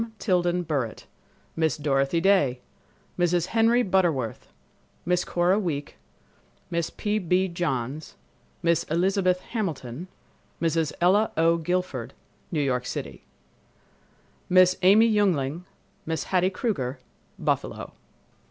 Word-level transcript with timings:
Tilden 0.17 0.63
Burritt, 0.65 1.05
Miss 1.55 1.77
Dorothy 1.77 2.19
Day, 2.21 2.59
Mrs. 3.19 3.45
Henry 3.53 3.83
Butterworth, 3.83 4.47
Miss 5.05 5.23
Cora 5.23 5.59
Week, 5.59 5.95
Mrs. 6.71 6.97
P. 6.97 7.19
B. 7.19 7.47
Johns, 7.47 8.15
Miss 8.63 8.81
Elizabeth 8.85 9.41
Hamilton, 9.41 10.07
Mrs. 10.59 10.91
Ella 11.01 11.31
O. 11.37 11.57
Guilford, 11.57 12.15
New 12.51 12.63
York 12.63 12.87
City; 12.87 13.25
Miss 14.49 14.75
Amy 14.81 15.07
Juengling, 15.07 15.65
Miss 16.07 16.23
Hattie 16.23 16.49
Kruger, 16.49 16.97
Buffalo. 17.37 17.93